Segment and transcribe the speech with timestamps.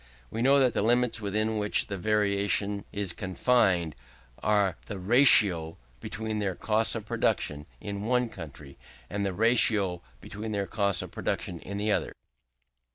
[0.31, 3.93] We know that the limits within which the variation is confined
[4.41, 8.79] are the ratio between their costs of production in the one country,
[9.11, 12.13] and the ratio between their costs of production in the other.